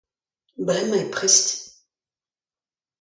[0.65, 1.45] Bremañ eo prest!